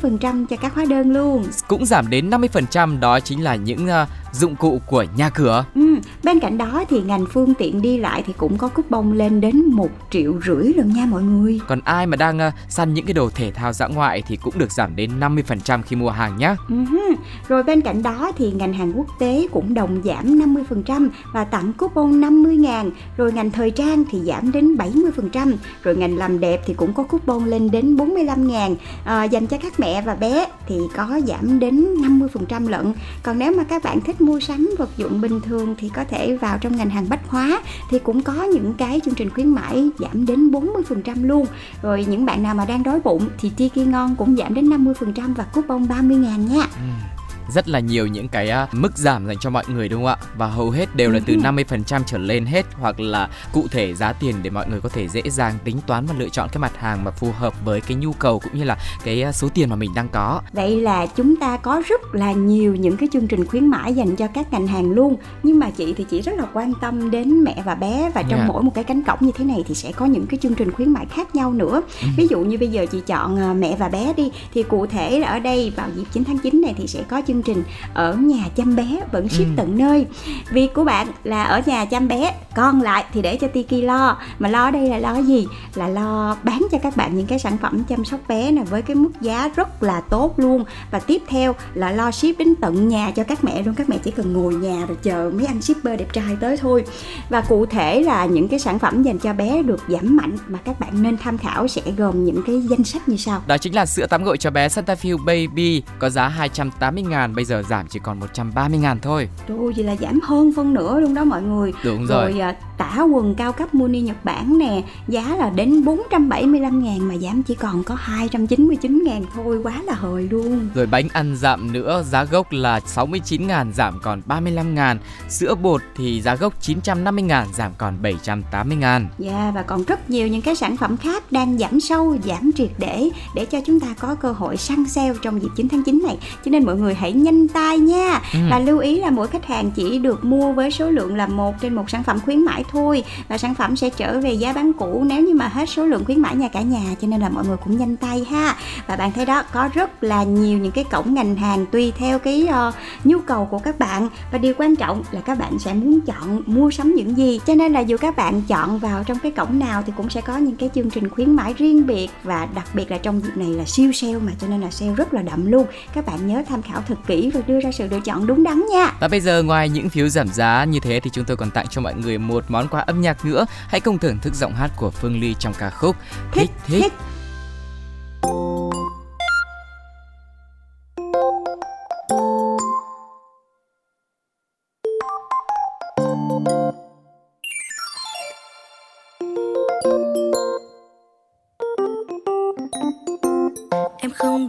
[0.02, 1.44] 50% cho các hóa đơn luôn.
[1.68, 5.64] Cũng giảm đến 50% đó chính là những uh, dụng cụ của nhà cửa.
[5.74, 9.40] Ừ, bên cạnh đó thì ngành phương tiện đi lại thì cũng có coupon lên
[9.40, 11.60] đến 1 triệu rưỡi luôn nha mọi người.
[11.68, 14.58] Còn ai mà đang uh, săn những cái đồ thể thao dã ngoại thì cũng
[14.58, 16.54] được giảm đến 50% khi mua hàng nhé.
[16.68, 17.14] Uh-huh.
[17.48, 21.72] Rồi bên cạnh đó thì ngành hàng quốc tế cũng đồng giảm 50% và tặng
[21.72, 22.90] coupon 50 ngàn.
[23.16, 25.52] Rồi ngành thời trang thì giảm đến 70%.
[25.82, 28.76] Rồi ngành làm đẹp thì cũng có coupon lên đến 45 ngàn.
[29.04, 32.92] À, dành cho các mẹ và bé thì có giảm đến 50% lận.
[33.22, 36.36] Còn nếu mà các bạn thích mua sắm vật dụng bình thường thì có thể
[36.36, 39.90] vào trong ngành hàng bách hóa thì cũng có những cái chương trình khuyến mãi
[39.98, 41.46] giảm đến 40% luôn.
[41.82, 45.34] Rồi những bạn nào mà đang đói bụng thì Tiki ngon cũng giảm đến 50%
[45.34, 46.62] và coupon 30 ngàn nha.
[46.62, 47.10] Ừ
[47.50, 50.16] rất là nhiều những cái uh, mức giảm dành cho mọi người đúng không ạ?
[50.36, 54.12] Và hầu hết đều là từ 50% trở lên hết hoặc là cụ thể giá
[54.12, 56.76] tiền để mọi người có thể dễ dàng tính toán và lựa chọn cái mặt
[56.76, 59.70] hàng mà phù hợp với cái nhu cầu cũng như là cái uh, số tiền
[59.70, 60.40] mà mình đang có.
[60.52, 64.16] Vậy là chúng ta có rất là nhiều những cái chương trình khuyến mãi dành
[64.16, 65.16] cho các ngành hàng luôn.
[65.42, 68.38] Nhưng mà chị thì chị rất là quan tâm đến mẹ và bé và trong
[68.38, 68.48] yeah.
[68.48, 70.72] mỗi một cái cánh cổng như thế này thì sẽ có những cái chương trình
[70.72, 71.82] khuyến mãi khác nhau nữa.
[72.02, 72.08] Ừ.
[72.16, 75.18] ví dụ như bây giờ chị chọn uh, mẹ và bé đi thì cụ thể
[75.18, 77.64] là ở đây vào dịp 9 tháng 9 này thì sẽ có chương chương trình
[77.94, 79.52] ở nhà chăm bé vẫn ship ừ.
[79.56, 80.06] tận nơi.
[80.50, 84.18] Việc của bạn là ở nhà chăm bé còn lại thì để cho Tiki lo.
[84.38, 85.46] Mà lo đây là lo gì?
[85.74, 88.82] Là lo bán cho các bạn những cái sản phẩm chăm sóc bé này với
[88.82, 90.64] cái mức giá rất là tốt luôn.
[90.90, 93.74] Và tiếp theo là lo ship đến tận nhà cho các mẹ luôn.
[93.74, 96.84] Các mẹ chỉ cần ngồi nhà rồi chờ mấy anh shipper đẹp trai tới thôi.
[97.28, 100.58] Và cụ thể là những cái sản phẩm dành cho bé được giảm mạnh mà
[100.64, 103.42] các bạn nên tham khảo sẽ gồm những cái danh sách như sau.
[103.46, 107.44] Đó chính là sữa tắm gội cho bé Santafil Baby có giá 280 ngàn bây
[107.44, 109.28] giờ giảm chỉ còn 130 ngàn thôi.
[109.48, 111.72] Trời vậy là giảm hơn phân nửa luôn đó mọi người.
[111.84, 112.40] Đúng rồi, rồi.
[112.40, 117.16] à, tả quần cao cấp Muni Nhật Bản nè Giá là đến 475 ngàn mà
[117.16, 120.68] giảm chỉ còn có 299 ngàn thôi Quá là hời luôn.
[120.74, 124.98] Rồi bánh ăn giảm nữa giá gốc là 69 ngàn giảm còn 35 ngàn.
[125.28, 129.08] Sữa bột thì giá gốc 950 ngàn giảm còn 780 ngàn.
[129.18, 132.50] Dạ yeah, và còn rất nhiều những cái sản phẩm khác đang giảm sâu, giảm
[132.56, 135.82] triệt để Để cho chúng ta có cơ hội săn sale trong dịp 9 tháng
[135.82, 136.18] 9 này.
[136.44, 138.20] Cho nên mọi người hãy nhanh tay nha.
[138.32, 138.38] Ừ.
[138.50, 141.54] Và lưu ý là mỗi khách hàng chỉ được mua với số lượng là một
[141.60, 143.04] trên một sản phẩm khuyến mãi thôi.
[143.28, 146.04] Và sản phẩm sẽ trở về giá bán cũ nếu như mà hết số lượng
[146.04, 148.56] khuyến mãi nhà cả nhà Cho nên là mọi người cũng nhanh tay ha.
[148.86, 152.18] Và bạn thấy đó có rất là nhiều những cái cổng ngành hàng tùy theo
[152.18, 154.08] cái uh, nhu cầu của các bạn.
[154.32, 157.40] Và điều quan trọng là các bạn sẽ muốn chọn mua sắm những gì.
[157.46, 160.20] Cho nên là dù các bạn chọn vào trong cái cổng nào thì cũng sẽ
[160.20, 162.10] có những cái chương trình khuyến mãi riêng biệt.
[162.24, 164.94] Và đặc biệt là trong dịp này là siêu sale mà cho nên là sale
[164.94, 165.66] rất là đậm luôn.
[165.94, 168.62] Các bạn nhớ tham khảo thật kỹ và đưa ra sự lựa chọn đúng đắn
[168.72, 168.92] nha.
[169.00, 171.66] Và bây giờ ngoài những phiếu giảm giá như thế thì chúng tôi còn tặng
[171.70, 173.46] cho mọi người một món quà âm nhạc nữa.
[173.68, 175.96] Hãy cùng thưởng thức giọng hát của Phương Ly trong ca khúc
[176.32, 176.82] Thích Thích.
[176.82, 176.92] thích.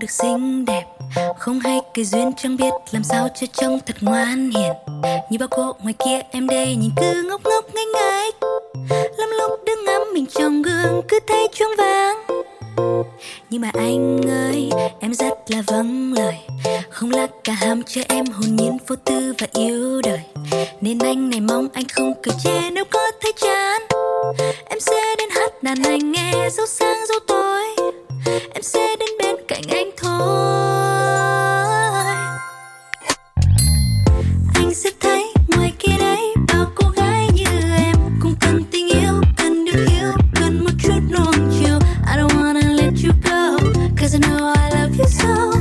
[0.01, 0.85] được xinh đẹp
[1.37, 4.73] không hay cái duyên chẳng biết làm sao cho trông thật ngoan hiền.
[5.29, 8.31] Như bao cô ngoài kia em đây nhìn cứ ngốc ngốc ngây ngái.
[9.17, 12.17] Lắm lúc đứng ngắm mình trong gương cứ thấy choáng váng.
[13.49, 16.35] Nhưng mà anh ơi, em rất là vâng lời.
[16.89, 20.19] Không là cả ham cho em hồn nhiên vô tư và yêu đời.
[20.81, 23.81] Nên anh này mong anh không cười chê nếu có thấy chán.
[24.65, 27.63] Em sẽ đến hát đàn anh nghe dấu sáng dấu tối.
[28.25, 30.50] Em sẽ đến bên cạnh anh thôi.
[41.31, 43.57] Nuông chiều I don't wanna let you go
[43.97, 45.60] cause I know I love you so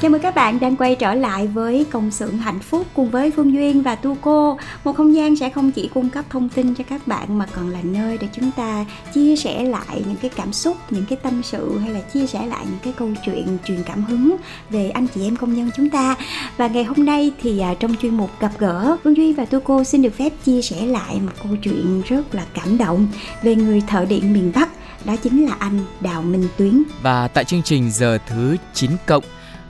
[0.00, 3.30] Chào mừng các bạn đang quay trở lại với công xưởng hạnh phúc cùng với
[3.30, 4.58] Phương Duyên và Tu Cô.
[4.84, 7.68] Một không gian sẽ không chỉ cung cấp thông tin cho các bạn mà còn
[7.68, 11.42] là nơi để chúng ta chia sẻ lại những cái cảm xúc, những cái tâm
[11.42, 14.36] sự hay là chia sẻ lại những cái câu chuyện truyền cảm hứng
[14.70, 16.14] về anh chị em công nhân chúng ta.
[16.56, 19.60] Và ngày hôm nay thì à, trong chuyên mục gặp gỡ, Phương Duyên và Tu
[19.60, 23.08] Cô xin được phép chia sẻ lại một câu chuyện rất là cảm động
[23.42, 24.68] về người thợ điện miền Bắc.
[25.04, 26.82] Đó chính là anh Đào Minh Tuyến.
[27.02, 29.24] Và tại chương trình giờ thứ 9 cộng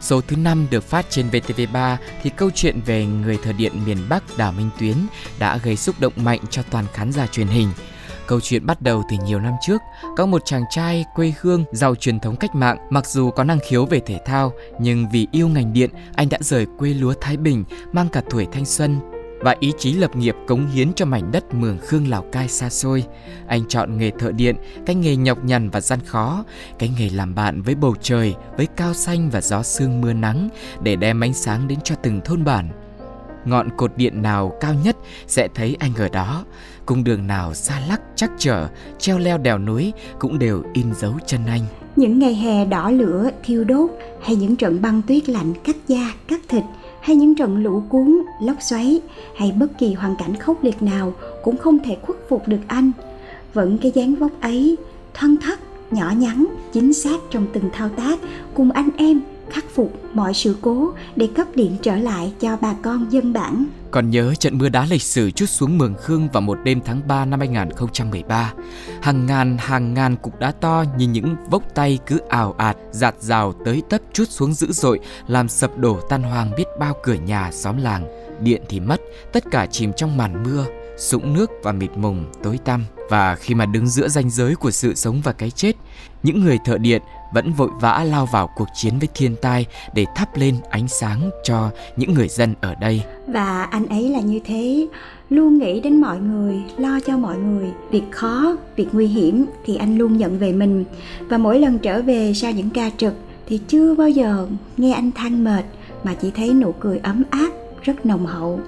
[0.04, 3.98] Số thứ 5 được phát trên VTV3 thì câu chuyện về người thợ điện miền
[4.08, 4.96] Bắc Đào Minh Tuyến
[5.38, 7.68] đã gây xúc động mạnh cho toàn khán giả truyền hình.
[8.26, 9.80] Câu chuyện bắt đầu từ nhiều năm trước,
[10.16, 13.58] có một chàng trai quê hương giàu truyền thống cách mạng, mặc dù có năng
[13.68, 17.36] khiếu về thể thao, nhưng vì yêu ngành điện, anh đã rời quê lúa Thái
[17.36, 19.13] Bình, mang cả tuổi thanh xuân
[19.44, 22.70] và ý chí lập nghiệp cống hiến cho mảnh đất Mường Khương Lào Cai xa
[22.70, 23.04] xôi.
[23.46, 26.44] Anh chọn nghề thợ điện, cái nghề nhọc nhằn và gian khó,
[26.78, 30.48] cái nghề làm bạn với bầu trời, với cao xanh và gió sương mưa nắng
[30.83, 32.68] để đem ánh sáng đến cho từng thôn bản.
[33.44, 36.44] Ngọn cột điện nào cao nhất sẽ thấy anh ở đó,
[36.87, 41.12] cung đường nào xa lắc chắc trở, treo leo đèo núi cũng đều in dấu
[41.26, 41.62] chân anh.
[41.96, 43.90] Những ngày hè đỏ lửa thiêu đốt
[44.22, 46.64] hay những trận băng tuyết lạnh cắt da, cắt thịt
[47.04, 49.00] hay những trận lũ cuốn, lốc xoáy
[49.36, 51.12] hay bất kỳ hoàn cảnh khốc liệt nào
[51.42, 52.92] cũng không thể khuất phục được anh.
[53.54, 54.76] Vẫn cái dáng vóc ấy,
[55.14, 55.58] thoăn thắt,
[55.90, 58.18] nhỏ nhắn, chính xác trong từng thao tác
[58.54, 59.20] cùng anh em
[59.54, 63.66] khắc phục mọi sự cố để cấp điện trở lại cho bà con dân bản.
[63.90, 67.08] Còn nhớ trận mưa đá lịch sử chút xuống Mường Khương vào một đêm tháng
[67.08, 68.52] 3 năm 2013.
[69.02, 73.14] Hàng ngàn hàng ngàn cục đá to như những vốc tay cứ ảo ạt, giạt
[73.20, 77.14] rào tới tấp chút xuống dữ dội, làm sập đổ tan hoang biết bao cửa
[77.14, 78.04] nhà xóm làng.
[78.40, 79.00] Điện thì mất,
[79.32, 80.66] tất cả chìm trong màn mưa,
[80.98, 82.84] sũng nước và mịt mùng tối tăm.
[83.10, 85.76] Và khi mà đứng giữa ranh giới của sự sống và cái chết,
[86.22, 87.02] những người thợ điện
[87.35, 91.31] vẫn vội vã lao vào cuộc chiến với thiên tai để thắp lên ánh sáng
[91.44, 93.03] cho những người dân ở đây.
[93.27, 94.87] Và anh ấy là như thế,
[95.31, 97.66] luôn nghĩ đến mọi người, lo cho mọi người.
[97.90, 100.85] Việc khó, việc nguy hiểm thì anh luôn nhận về mình.
[101.20, 103.14] Và mỗi lần trở về sau những ca trực
[103.47, 105.64] thì chưa bao giờ nghe anh than mệt
[106.05, 107.51] mà chỉ thấy nụ cười ấm áp
[107.85, 108.61] rất nồng hậu.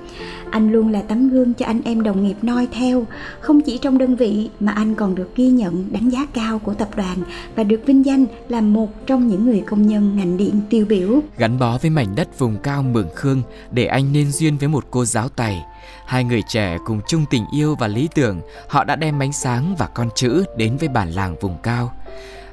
[0.51, 3.07] Anh luôn là tấm gương cho anh em đồng nghiệp noi theo,
[3.41, 6.75] không chỉ trong đơn vị mà anh còn được ghi nhận đánh giá cao của
[6.75, 7.19] tập đoàn
[7.55, 11.21] và được vinh danh là một trong những người công nhân ngành điện tiêu biểu.
[11.39, 14.85] Gắn bó với mảnh đất vùng cao Mường Khương để anh nên duyên với một
[14.91, 15.63] cô giáo tài.
[16.07, 19.75] Hai người trẻ cùng chung tình yêu và lý tưởng, họ đã đem ánh sáng
[19.79, 21.93] và con chữ đến với bản làng vùng cao.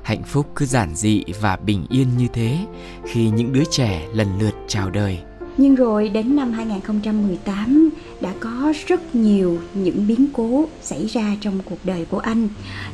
[0.04, 2.58] Hạnh phúc cứ giản dị và bình yên như thế
[3.06, 5.20] khi những đứa trẻ lần lượt chào đời.
[5.58, 7.90] Nhưng rồi đến năm 2018
[8.22, 12.48] đã có rất nhiều những biến cố xảy ra trong cuộc đời của anh.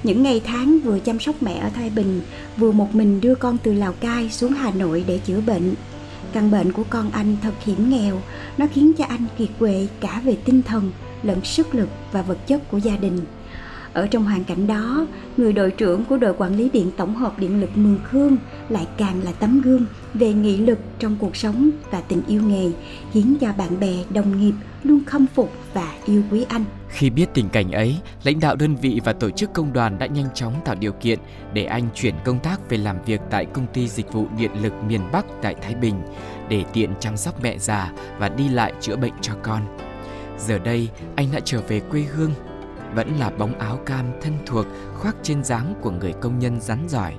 [0.03, 2.21] Những ngày tháng vừa chăm sóc mẹ ở Thái Bình,
[2.57, 5.73] vừa một mình đưa con từ Lào Cai xuống Hà Nội để chữa bệnh.
[6.33, 8.21] Căn bệnh của con anh thật hiểm nghèo,
[8.57, 10.91] nó khiến cho anh kiệt quệ cả về tinh thần
[11.23, 13.19] lẫn sức lực và vật chất của gia đình.
[13.99, 15.07] Ở trong hoàn cảnh đó,
[15.37, 18.37] người đội trưởng của đội quản lý điện tổng hợp điện lực Mường Khương
[18.69, 22.71] lại càng là tấm gương về nghị lực trong cuộc sống và tình yêu nghề,
[23.11, 26.63] khiến cho bạn bè, đồng nghiệp luôn khâm phục và yêu quý anh.
[26.89, 30.05] Khi biết tình cảnh ấy, lãnh đạo đơn vị và tổ chức công đoàn đã
[30.05, 31.19] nhanh chóng tạo điều kiện
[31.53, 34.73] để anh chuyển công tác về làm việc tại công ty dịch vụ điện lực
[34.87, 35.95] miền Bắc tại Thái Bình
[36.49, 39.61] để tiện chăm sóc mẹ già và đi lại chữa bệnh cho con.
[40.39, 42.31] Giờ đây, anh đã trở về quê hương
[42.95, 46.79] vẫn là bóng áo cam thân thuộc khoác trên dáng của người công nhân rắn
[46.87, 47.13] giỏi.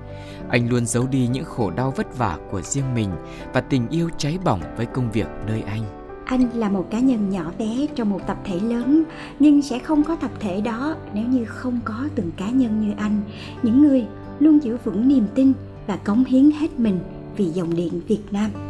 [0.48, 3.10] Anh luôn giấu đi những khổ đau vất vả của riêng mình
[3.52, 5.82] và tình yêu cháy bỏng với công việc nơi anh.
[6.24, 9.02] Anh là một cá nhân nhỏ bé trong một tập thể lớn,
[9.38, 12.94] nhưng sẽ không có tập thể đó nếu như không có từng cá nhân như
[12.98, 13.20] anh,
[13.62, 14.06] những người
[14.38, 15.52] luôn giữ vững niềm tin
[15.86, 16.98] và cống hiến hết mình
[17.36, 18.69] vì dòng điện Việt Nam.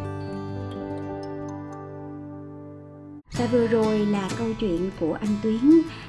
[3.41, 5.61] Và vừa rồi là câu chuyện của anh Tuyến.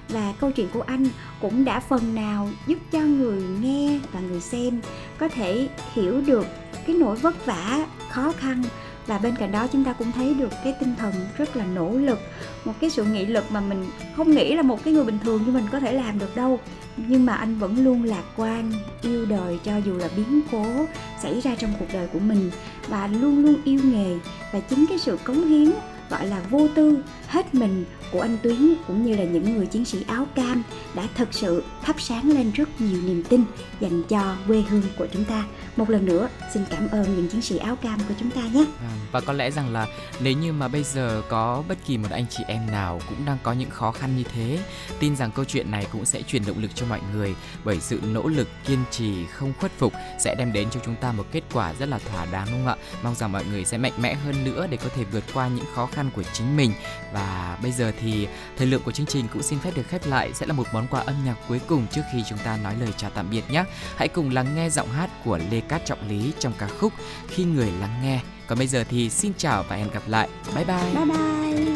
[0.10, 1.08] Và câu chuyện của anh
[1.41, 4.82] cũng đã phần nào giúp cho người nghe và người xem
[5.17, 6.46] có thể hiểu được
[6.88, 8.63] cái nỗi vất vả, khó khăn.
[9.08, 11.91] Và bên cạnh đó chúng ta cũng thấy được cái tinh thần rất là nỗ
[11.91, 12.20] lực.
[12.65, 13.86] Một cái sự nghị lực mà mình
[14.17, 16.60] không nghĩ là một cái người bình thường như mình có thể làm được đâu.
[16.98, 20.86] Nhưng mà anh vẫn luôn lạc quan yêu đời cho dù là biến cố
[21.22, 22.52] xảy ra trong cuộc đời của mình.
[22.88, 24.17] Và luôn luôn yêu nghề.
[24.52, 25.72] Và chính cái sự cống hiến
[26.10, 26.98] gọi là vô tư
[27.32, 30.63] hết mình của anh Tuyến cũng như là những người chiến sĩ áo cam
[30.94, 33.44] đã thực sự thắp sáng lên rất nhiều niềm tin
[33.80, 35.44] dành cho quê hương của chúng ta.
[35.76, 38.65] Một lần nữa xin cảm ơn những chiến sĩ áo cam của chúng ta nhé.
[38.80, 39.88] À, và có lẽ rằng là
[40.20, 43.38] nếu như mà bây giờ có bất kỳ một anh chị em nào cũng đang
[43.44, 44.60] có những khó khăn như thế,
[45.00, 48.00] tin rằng câu chuyện này cũng sẽ truyền động lực cho mọi người bởi sự
[48.13, 51.44] nỗ lực kiên trì không khuất phục sẽ đem đến cho chúng ta một kết
[51.54, 52.84] quả rất là thỏa đáng đúng không ạ?
[53.04, 55.65] Mong rằng mọi người sẽ mạnh mẽ hơn nữa để có thể vượt qua những
[55.76, 56.72] khó khăn của chính mình
[57.13, 57.21] và
[57.62, 60.46] bây giờ thì thời lượng của chương trình cũng xin phép được khép lại sẽ
[60.46, 63.10] là một món quà âm nhạc cuối cùng trước khi chúng ta nói lời chào
[63.10, 63.64] tạm biệt nhé.
[63.96, 66.94] Hãy cùng lắng nghe giọng hát của Lê Cát Trọng Lý trong ca khúc
[67.28, 68.22] Khi người lắng nghe.
[68.48, 70.30] Còn bây giờ thì xin chào và hẹn gặp lại.
[70.56, 70.94] Bye bye.
[70.96, 71.71] Bye bye.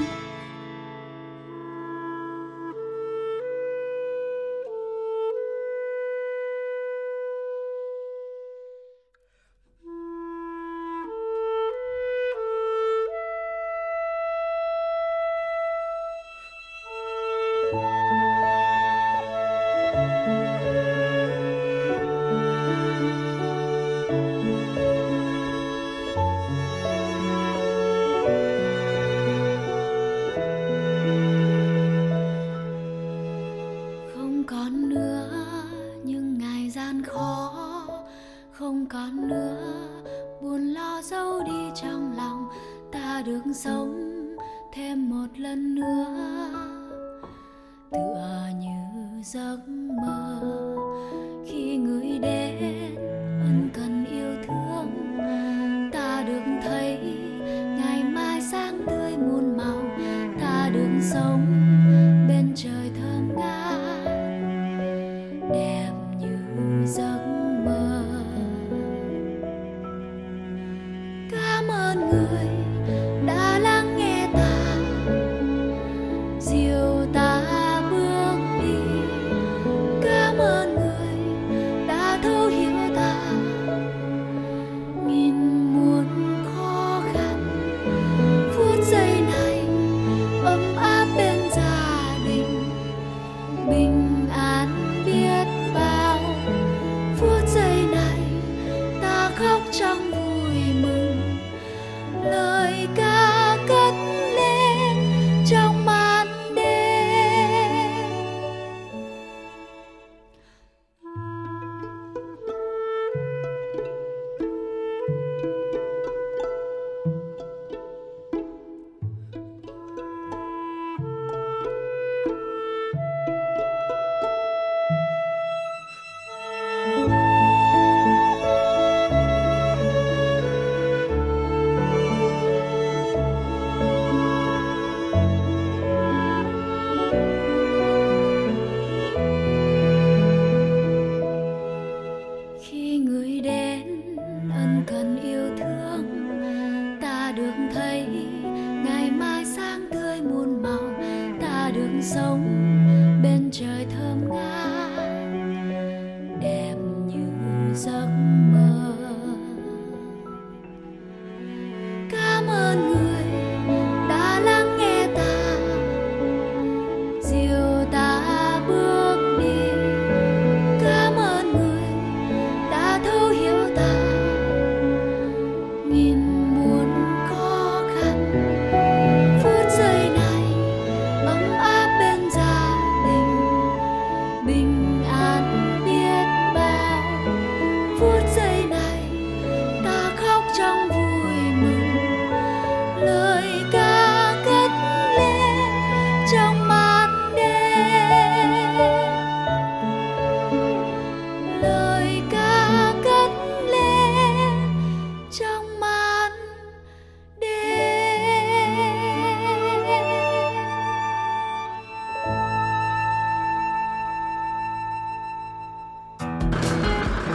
[65.50, 66.05] Thơm